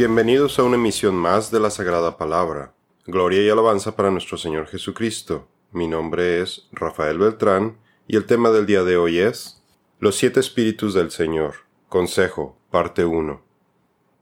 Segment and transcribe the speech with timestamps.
[0.00, 2.72] Bienvenidos a una emisión más de la Sagrada Palabra.
[3.06, 5.46] Gloria y alabanza para nuestro Señor Jesucristo.
[5.72, 7.76] Mi nombre es Rafael Beltrán
[8.08, 9.62] y el tema del día de hoy es
[9.98, 11.66] Los siete espíritus del Señor.
[11.90, 13.42] Consejo, parte 1.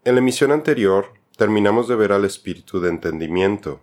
[0.02, 3.78] En la emisión anterior terminamos de ver al espíritu de entendimiento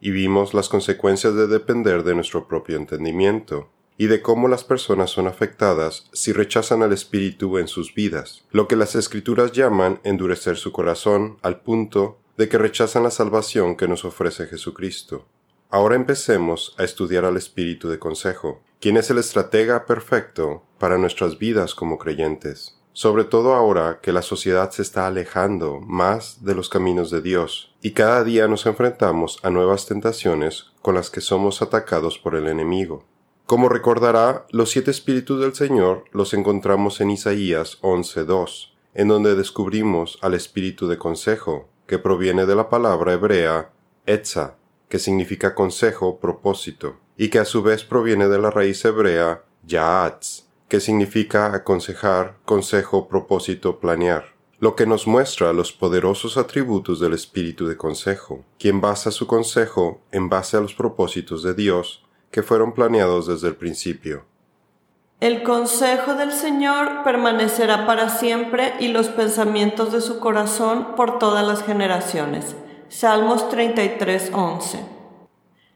[0.00, 5.10] y vimos las consecuencias de depender de nuestro propio entendimiento y de cómo las personas
[5.10, 10.56] son afectadas si rechazan al Espíritu en sus vidas, lo que las Escrituras llaman endurecer
[10.56, 15.26] su corazón al punto de que rechazan la salvación que nos ofrece Jesucristo.
[15.68, 21.36] Ahora empecemos a estudiar al Espíritu de Consejo, quien es el estratega perfecto para nuestras
[21.36, 26.70] vidas como creyentes, sobre todo ahora que la sociedad se está alejando más de los
[26.70, 31.60] caminos de Dios, y cada día nos enfrentamos a nuevas tentaciones con las que somos
[31.60, 33.04] atacados por el enemigo.
[33.50, 40.20] Como recordará, los siete espíritus del Señor los encontramos en Isaías 11.2, en donde descubrimos
[40.22, 43.72] al espíritu de consejo, que proviene de la palabra hebrea
[44.06, 44.54] etza,
[44.88, 50.44] que significa consejo, propósito, y que a su vez proviene de la raíz hebrea yaatz,
[50.68, 54.26] que significa aconsejar, consejo, propósito, planear
[54.60, 60.02] lo que nos muestra los poderosos atributos del espíritu de consejo, quien basa su consejo
[60.12, 64.24] en base a los propósitos de Dios que fueron planeados desde el principio.
[65.20, 71.46] El consejo del Señor permanecerá para siempre y los pensamientos de su corazón por todas
[71.46, 72.56] las generaciones.
[72.88, 74.78] Salmos 33:11.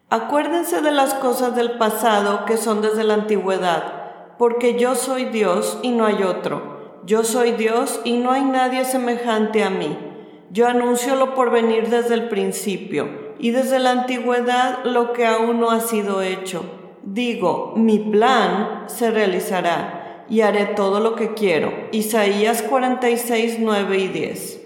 [0.09, 5.79] Acuérdense de las cosas del pasado que son desde la antigüedad, porque yo soy Dios
[5.83, 7.01] y no hay otro.
[7.05, 10.14] Yo soy Dios y no hay nadie semejante a mí.
[10.50, 15.61] Yo anuncio lo por venir desde el principio y desde la antigüedad lo que aún
[15.61, 16.64] no ha sido hecho.
[17.02, 21.73] Digo, mi plan se realizará y haré todo lo que quiero.
[21.92, 24.61] Isaías 46, 9 y 10.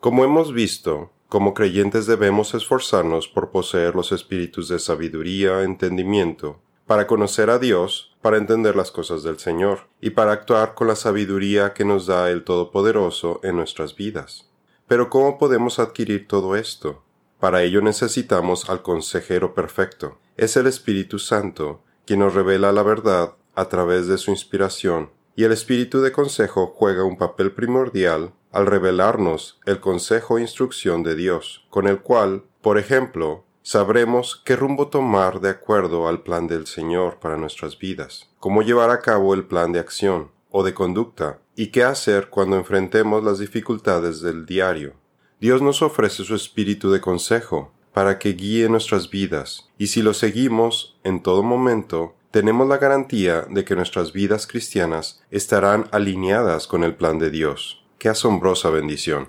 [0.00, 7.06] Como hemos visto, como creyentes debemos esforzarnos por poseer los espíritus de sabiduría, entendimiento, para
[7.06, 11.74] conocer a Dios, para entender las cosas del Señor, y para actuar con la sabiduría
[11.74, 14.48] que nos da el Todopoderoso en nuestras vidas.
[14.88, 17.02] Pero ¿cómo podemos adquirir todo esto?
[17.38, 20.18] Para ello necesitamos al consejero perfecto.
[20.36, 25.44] Es el Espíritu Santo quien nos revela la verdad a través de su inspiración, y
[25.44, 31.14] el Espíritu de consejo juega un papel primordial al revelarnos el consejo e instrucción de
[31.14, 36.66] Dios, con el cual, por ejemplo, sabremos qué rumbo tomar de acuerdo al plan del
[36.66, 41.40] Señor para nuestras vidas, cómo llevar a cabo el plan de acción o de conducta,
[41.56, 44.94] y qué hacer cuando enfrentemos las dificultades del diario.
[45.40, 50.14] Dios nos ofrece su espíritu de consejo para que guíe nuestras vidas, y si lo
[50.14, 56.84] seguimos en todo momento, tenemos la garantía de que nuestras vidas cristianas estarán alineadas con
[56.84, 57.84] el plan de Dios.
[57.98, 59.28] ¡Qué asombrosa bendición!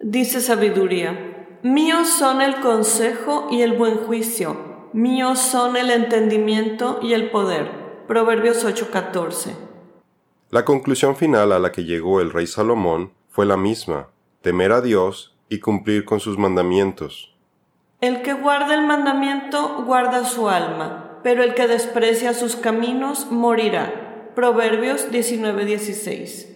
[0.00, 4.56] Dice sabiduría, míos son el consejo y el buen juicio,
[4.92, 7.70] míos son el entendimiento y el poder.
[8.06, 9.67] Proverbios 8:14.
[10.50, 14.08] La conclusión final a la que llegó el rey Salomón fue la misma,
[14.40, 17.36] temer a Dios y cumplir con sus mandamientos.
[18.00, 24.30] El que guarda el mandamiento guarda su alma, pero el que desprecia sus caminos morirá.
[24.34, 26.46] Proverbios 19:16.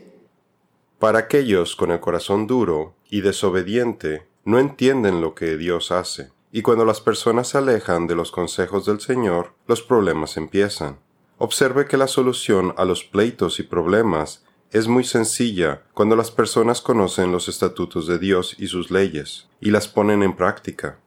[0.99, 6.63] Para aquellos con el corazón duro y desobediente, no entienden lo que Dios hace, y
[6.63, 10.99] cuando las personas se alejan de los consejos del Señor, los problemas empiezan.
[11.45, 16.81] Observe que la solución a los pleitos y problemas es muy sencilla cuando las personas
[16.81, 21.01] conocen los estatutos de Dios y sus leyes, y las ponen en práctica.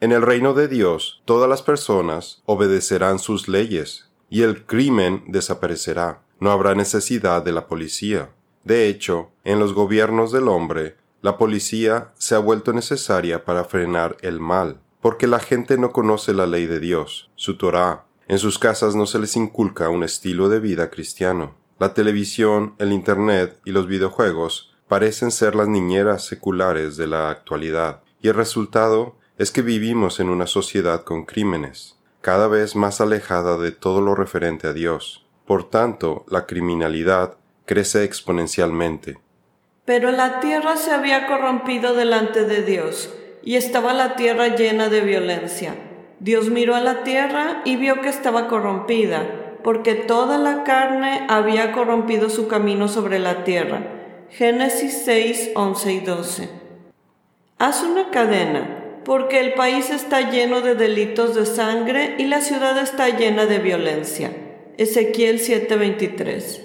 [0.00, 6.20] En el reino de Dios, todas las personas obedecerán sus leyes, y el crimen desaparecerá.
[6.40, 8.30] No habrá necesidad de la policía.
[8.64, 14.16] De hecho, en los gobiernos del hombre, la policía se ha vuelto necesaria para frenar
[14.22, 18.05] el mal, porque la gente no conoce la ley de Dios, su Torah.
[18.28, 21.54] En sus casas no se les inculca un estilo de vida cristiano.
[21.78, 28.02] La televisión, el Internet y los videojuegos parecen ser las niñeras seculares de la actualidad,
[28.20, 33.58] y el resultado es que vivimos en una sociedad con crímenes, cada vez más alejada
[33.58, 35.24] de todo lo referente a Dios.
[35.46, 39.18] Por tanto, la criminalidad crece exponencialmente.
[39.84, 43.14] Pero la tierra se había corrompido delante de Dios,
[43.44, 45.85] y estaba la tierra llena de violencia.
[46.20, 51.72] Dios miró a la tierra y vio que estaba corrompida, porque toda la carne había
[51.72, 54.26] corrompido su camino sobre la tierra.
[54.30, 56.48] Génesis 6, 11 y 12.
[57.58, 62.76] Haz una cadena, porque el país está lleno de delitos de sangre y la ciudad
[62.78, 64.32] está llena de violencia.
[64.78, 66.62] Ezequiel 7:23.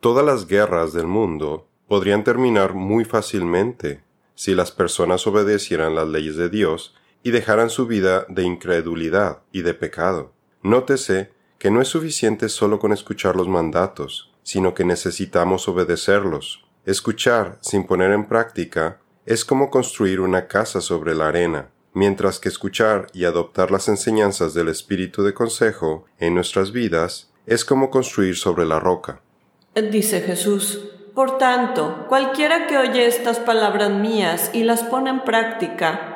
[0.00, 4.00] Todas las guerras del mundo podrían terminar muy fácilmente
[4.34, 6.94] si las personas obedecieran las leyes de Dios
[7.26, 10.32] y dejaran su vida de incredulidad y de pecado.
[10.62, 16.64] Nótese que no es suficiente solo con escuchar los mandatos, sino que necesitamos obedecerlos.
[16.84, 22.48] Escuchar sin poner en práctica es como construir una casa sobre la arena, mientras que
[22.48, 28.36] escuchar y adoptar las enseñanzas del espíritu de consejo en nuestras vidas es como construir
[28.36, 29.20] sobre la roca.
[29.74, 36.15] Dice Jesús, por tanto, cualquiera que oye estas palabras mías y las pone en práctica,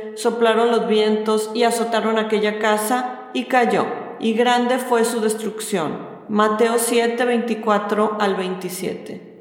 [0.15, 3.85] soplaron los vientos y azotaron aquella casa, y cayó,
[4.19, 6.09] y grande fue su destrucción.
[6.29, 9.31] Mateo 7, 24 al 27.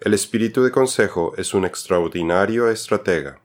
[0.00, 3.40] El espíritu de consejo es un extraordinario estratega.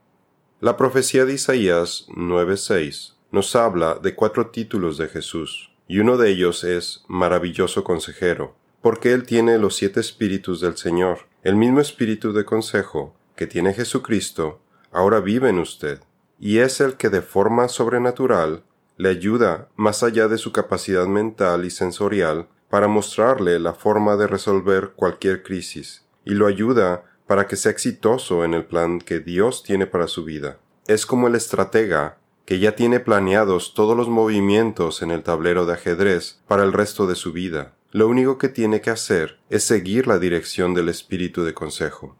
[0.60, 6.28] La profecía de Isaías 9:6 nos habla de cuatro títulos de Jesús, y uno de
[6.28, 11.20] ellos es maravilloso consejero, porque Él tiene los siete espíritus del Señor.
[11.42, 14.60] El mismo espíritu de consejo que tiene Jesucristo
[14.92, 16.00] ahora vive en usted,
[16.40, 18.64] y es el que de forma sobrenatural
[18.96, 24.26] le ayuda más allá de su capacidad mental y sensorial para mostrarle la forma de
[24.26, 29.62] resolver cualquier crisis, y lo ayuda para que sea exitoso en el plan que Dios
[29.62, 30.58] tiene para su vida.
[30.86, 35.74] Es como el estratega que ya tiene planeados todos los movimientos en el tablero de
[35.74, 37.74] ajedrez para el resto de su vida.
[37.92, 42.16] Lo único que tiene que hacer es seguir la dirección del espíritu de consejo.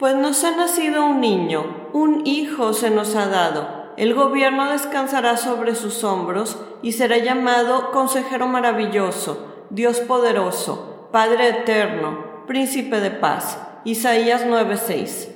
[0.00, 3.92] Pues nos ha nacido un niño, un hijo se nos ha dado.
[3.98, 12.46] El gobierno descansará sobre sus hombros y será llamado Consejero Maravilloso, Dios Poderoso, Padre Eterno,
[12.46, 13.58] Príncipe de Paz.
[13.84, 15.28] Isaías 9:6.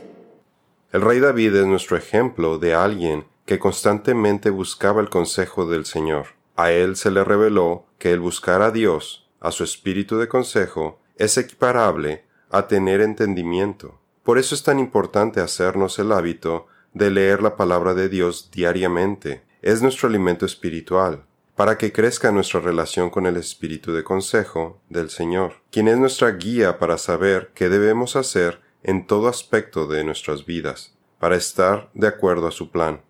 [0.92, 6.28] El rey David es nuestro ejemplo de alguien que constantemente buscaba el consejo del Señor.
[6.56, 11.00] A él se le reveló que el buscar a Dios a su espíritu de consejo
[11.16, 14.00] es equiparable a tener entendimiento.
[14.24, 19.42] Por eso es tan importante hacernos el hábito de leer la palabra de Dios diariamente.
[19.60, 21.24] Es nuestro alimento espiritual,
[21.54, 26.30] para que crezca nuestra relación con el espíritu de consejo del Señor, quien es nuestra
[26.30, 32.08] guía para saber qué debemos hacer en todo aspecto de nuestras vidas, para estar de
[32.08, 33.02] acuerdo a su plan.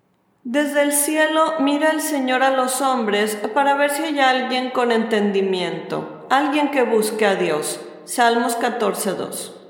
[0.42, 4.90] Desde el cielo mira el Señor a los hombres para ver si hay alguien con
[4.90, 7.80] entendimiento, alguien que busque a Dios.
[8.04, 9.63] Salmos 14.2.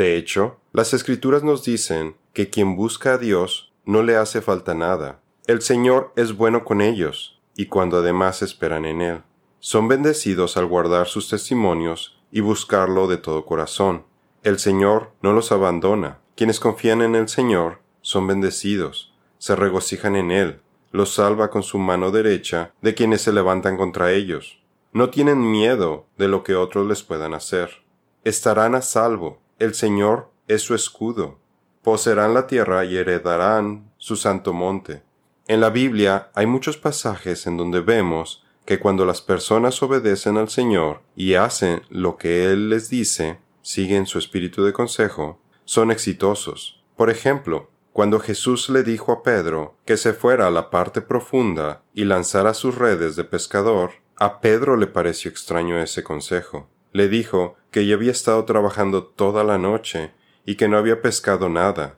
[0.00, 4.72] De hecho, las escrituras nos dicen que quien busca a Dios no le hace falta
[4.72, 5.20] nada.
[5.46, 9.22] El Señor es bueno con ellos, y cuando además esperan en Él.
[9.58, 14.06] Son bendecidos al guardar sus testimonios y buscarlo de todo corazón.
[14.42, 16.20] El Señor no los abandona.
[16.34, 20.60] Quienes confían en el Señor son bendecidos se regocijan en él,
[20.92, 24.62] los salva con su mano derecha de quienes se levantan contra ellos.
[24.94, 27.82] No tienen miedo de lo que otros les puedan hacer.
[28.24, 31.38] Estarán a salvo, el Señor es su escudo.
[31.82, 35.02] Poseerán la tierra y heredarán su santo monte.
[35.46, 40.48] En la Biblia hay muchos pasajes en donde vemos que cuando las personas obedecen al
[40.48, 46.82] Señor y hacen lo que Él les dice, siguen su espíritu de consejo, son exitosos.
[46.96, 51.82] Por ejemplo, cuando Jesús le dijo a Pedro que se fuera a la parte profunda
[51.92, 56.68] y lanzara sus redes de pescador, a Pedro le pareció extraño ese consejo.
[56.92, 60.12] Le dijo que ya había estado trabajando toda la noche
[60.44, 61.96] y que no había pescado nada.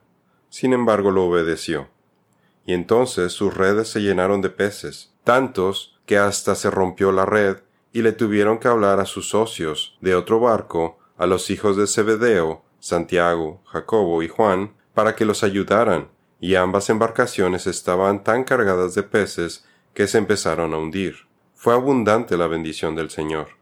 [0.48, 1.88] Sin embargo, lo obedeció.
[2.66, 7.58] Y entonces sus redes se llenaron de peces, tantos que hasta se rompió la red
[7.92, 11.86] y le tuvieron que hablar a sus socios de otro barco, a los hijos de
[11.86, 16.08] Zebedeo, Santiago, Jacobo y Juan, para que los ayudaran,
[16.40, 19.64] y ambas embarcaciones estaban tan cargadas de peces
[19.94, 21.28] que se empezaron a hundir.
[21.54, 23.61] Fue abundante la bendición del Señor.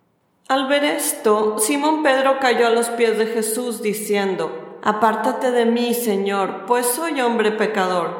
[0.50, 5.94] Al ver esto, Simón Pedro cayó a los pies de Jesús diciendo, Apártate de mí,
[5.94, 8.10] Señor, pues soy hombre pecador,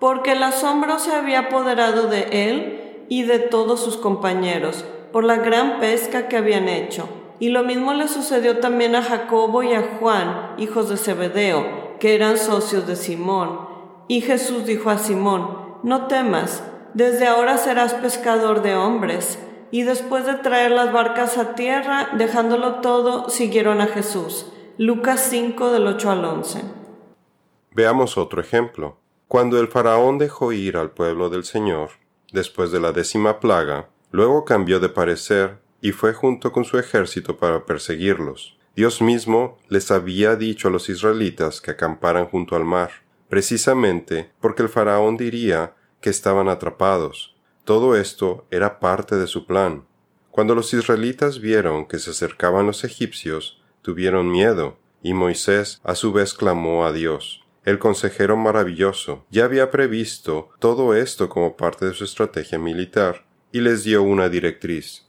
[0.00, 5.36] porque el asombro se había apoderado de él y de todos sus compañeros, por la
[5.36, 7.10] gran pesca que habían hecho.
[7.40, 12.14] Y lo mismo le sucedió también a Jacobo y a Juan, hijos de Zebedeo, que
[12.14, 13.68] eran socios de Simón.
[14.08, 16.62] Y Jesús dijo a Simón, No temas,
[16.94, 19.38] desde ahora serás pescador de hombres.
[19.70, 24.52] Y después de traer las barcas a tierra, dejándolo todo, siguieron a Jesús.
[24.78, 26.62] Lucas 5 del 8 al 11.
[27.72, 28.98] Veamos otro ejemplo.
[29.28, 31.90] Cuando el faraón dejó ir al pueblo del Señor,
[32.32, 37.36] después de la décima plaga, luego cambió de parecer y fue junto con su ejército
[37.36, 38.56] para perseguirlos.
[38.74, 42.90] Dios mismo les había dicho a los israelitas que acamparan junto al mar,
[43.28, 47.35] precisamente porque el faraón diría que estaban atrapados.
[47.66, 49.86] Todo esto era parte de su plan.
[50.30, 56.12] Cuando los israelitas vieron que se acercaban los egipcios, tuvieron miedo, y Moisés a su
[56.12, 57.44] vez clamó a Dios.
[57.64, 63.58] El consejero maravilloso ya había previsto todo esto como parte de su estrategia militar, y
[63.58, 65.04] les dio una directriz.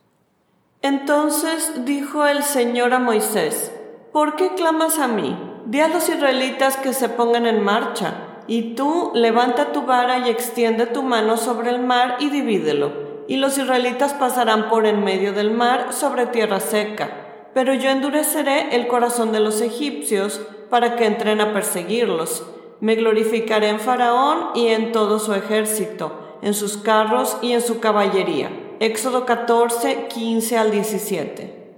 [0.81, 3.71] Entonces dijo el Señor a Moisés,
[4.11, 5.37] ¿por qué clamas a mí?
[5.67, 10.29] Di a los israelitas que se pongan en marcha, y tú levanta tu vara y
[10.29, 12.91] extiende tu mano sobre el mar y divídelo,
[13.27, 17.49] y los israelitas pasarán por en medio del mar sobre tierra seca.
[17.53, 22.45] Pero yo endureceré el corazón de los egipcios para que entren a perseguirlos.
[22.79, 27.79] Me glorificaré en Faraón y en todo su ejército, en sus carros y en su
[27.79, 28.49] caballería
[28.79, 31.73] Éxodo 14, 15 al 17.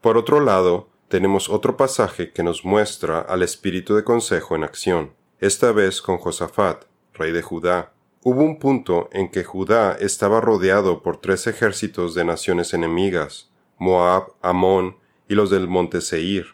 [0.00, 5.14] Por otro lado, tenemos otro pasaje que nos muestra al espíritu de consejo en acción,
[5.40, 7.94] esta vez con Josafat, rey de Judá.
[8.22, 14.34] Hubo un punto en que Judá estaba rodeado por tres ejércitos de naciones enemigas, Moab,
[14.42, 16.48] Amón y los del monte Seir.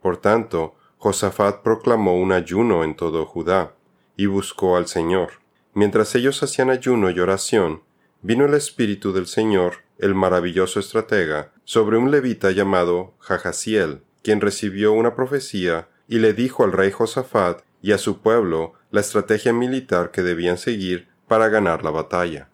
[0.00, 3.74] Por tanto, Josafat proclamó un ayuno en todo Judá,
[4.16, 5.40] y buscó al Señor.
[5.74, 7.82] Mientras ellos hacían ayuno y oración,
[8.22, 14.92] vino el Espíritu del Señor, el maravilloso estratega, sobre un levita llamado Jajaziel, quien recibió
[14.92, 20.10] una profecía y le dijo al rey Josafat y a su pueblo la estrategia militar
[20.10, 22.48] que debían seguir para ganar la batalla.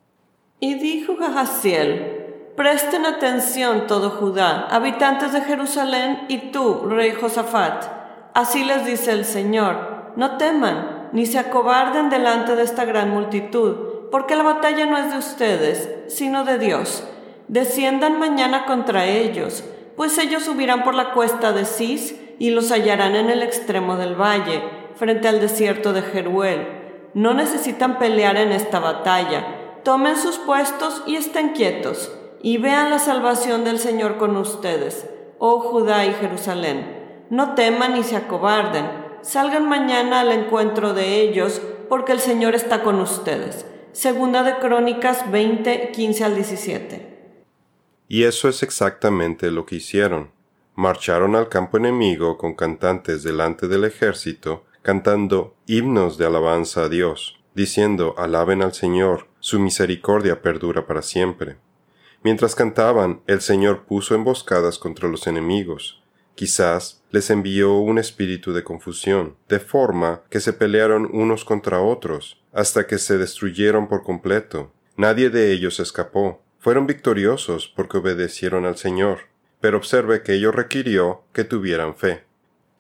[0.61, 2.25] Y dijo Jajaziel,
[2.57, 7.85] Presten atención todo Judá, habitantes de Jerusalén, y tú, rey Josafat.
[8.33, 14.09] Así les dice el Señor, no teman, ni se acobarden delante de esta gran multitud,
[14.11, 17.07] porque la batalla no es de ustedes, sino de Dios.
[17.49, 19.63] Desciendan mañana contra ellos,
[19.95, 24.15] pues ellos subirán por la cuesta de Cis y los hallarán en el extremo del
[24.15, 24.63] valle,
[24.97, 26.67] frente al desierto de Jeruel.
[27.15, 29.81] No necesitan pelear en esta batalla.
[29.85, 32.13] Tomen sus puestos y estén quietos,
[32.43, 37.25] y vean la salvación del Señor con ustedes, oh Judá y Jerusalén.
[37.31, 38.87] No teman ni se acobarden.
[39.23, 45.31] Salgan mañana al encuentro de ellos, porque el Señor está con ustedes Segunda de Crónicas
[45.31, 47.33] 20, 15 al 17.
[48.09, 50.33] Y eso es exactamente lo que hicieron.
[50.75, 57.41] Marcharon al campo enemigo con cantantes delante del ejército, cantando himnos de alabanza a Dios,
[57.57, 61.57] diciendo Alaben al Señor, su misericordia perdura para siempre.
[62.23, 66.05] Mientras cantaban, el Señor puso emboscadas contra los enemigos.
[66.37, 72.41] Quizás les envió un espíritu de confusión, de forma que se pelearon unos contra otros,
[72.53, 74.71] hasta que se destruyeron por completo.
[74.97, 76.45] Nadie de ellos escapó.
[76.61, 79.23] Fueron victoriosos porque obedecieron al Señor,
[79.61, 82.26] pero observe que ello requirió que tuvieran fe.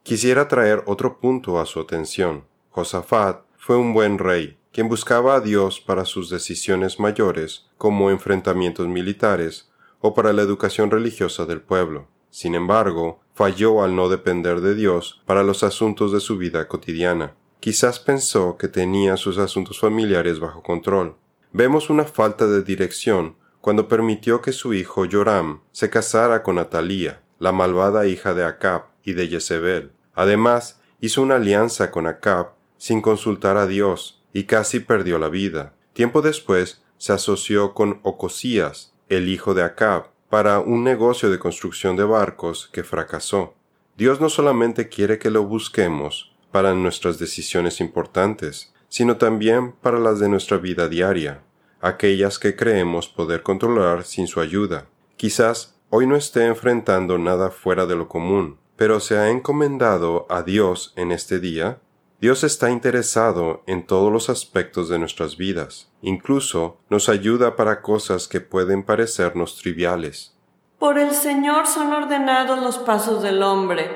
[0.07, 2.45] Quisiera traer otro punto a su atención.
[2.71, 8.87] Josafat fue un buen rey, quien buscaba a Dios para sus decisiones mayores, como enfrentamientos
[8.87, 12.07] militares, o para la educación religiosa del pueblo.
[12.31, 17.35] Sin embargo, falló al no depender de Dios para los asuntos de su vida cotidiana.
[17.59, 21.17] Quizás pensó que tenía sus asuntos familiares bajo control.
[21.53, 27.23] Vemos una falta de dirección cuando permitió que su hijo Joram se casara con Atalía,
[27.41, 29.96] la malvada hija de Acab y de Jezebel.
[30.17, 35.75] Además, hizo una alianza con Acab sin consultar a Dios y casi perdió la vida.
[35.93, 41.97] Tiempo después se asoció con Ocosías, el hijo de Acab, para un negocio de construcción
[41.97, 43.55] de barcos que fracasó.
[43.97, 50.21] Dios no solamente quiere que lo busquemos, para nuestras decisiones importantes, sino también para las
[50.21, 51.43] de nuestra vida diaria,
[51.81, 54.87] aquellas que creemos poder controlar sin su ayuda.
[55.17, 60.42] Quizás hoy no esté enfrentando nada fuera de lo común, pero se ha encomendado a
[60.42, 61.78] Dios en este día.
[62.21, 68.28] Dios está interesado en todos los aspectos de nuestras vidas, incluso nos ayuda para cosas
[68.28, 70.35] que pueden parecernos triviales.
[70.78, 73.90] Por el Señor son ordenados los pasos del hombre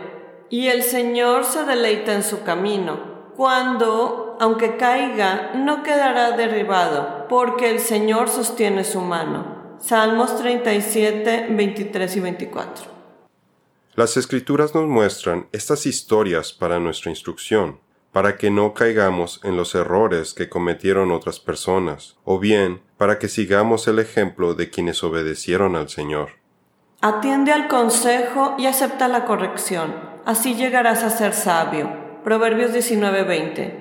[0.50, 3.32] y el Señor se deleita en su camino.
[3.36, 9.78] Cuando, aunque caiga, no quedará derribado, porque el Señor sostiene su mano.
[9.78, 12.99] Salmos 37, 23 y 24.
[14.00, 17.80] Las escrituras nos muestran estas historias para nuestra instrucción,
[18.12, 23.28] para que no caigamos en los errores que cometieron otras personas, o bien para que
[23.28, 26.30] sigamos el ejemplo de quienes obedecieron al Señor.
[27.02, 29.92] Atiende al consejo y acepta la corrección
[30.24, 31.90] así llegarás a ser sabio.
[32.24, 33.74] Proverbios 19:20.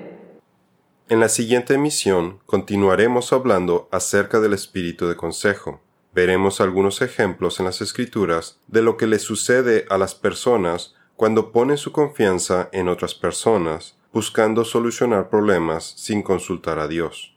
[1.08, 5.80] En la siguiente emisión continuaremos hablando acerca del espíritu de consejo.
[6.12, 11.52] Veremos algunos ejemplos en las escrituras de lo que le sucede a las personas cuando
[11.52, 17.34] ponen su confianza en otras personas, buscando solucionar problemas sin consultar a Dios.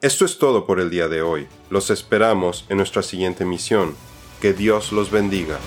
[0.00, 1.48] Esto es todo por el día de hoy.
[1.70, 3.94] Los esperamos en nuestra siguiente misión.
[4.40, 5.58] Que Dios los bendiga.